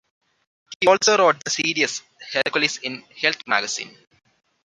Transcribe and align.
He 0.79 0.87
also 0.87 1.15
wrote 1.15 1.43
the 1.43 1.51
series 1.51 2.01
"Hercules" 2.33 2.77
in 2.77 3.03
"Health 3.21 3.43
Magazine". 3.45 3.95